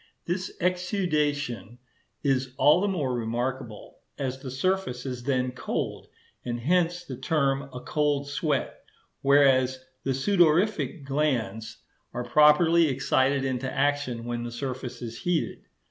[0.25, 1.77] This exudation
[2.23, 6.07] is all the more remarkable, as the surface is then cold,
[6.43, 8.79] and hence the term a cold sweat;
[9.21, 11.83] whereas, the sudorific glands
[12.15, 15.65] are properly excited into action when the surface is heated.